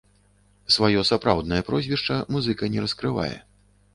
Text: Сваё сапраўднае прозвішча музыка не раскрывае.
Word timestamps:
Сваё 0.75 1.01
сапраўднае 1.09 1.59
прозвішча 1.67 2.17
музыка 2.37 2.71
не 2.77 2.87
раскрывае. 2.87 3.33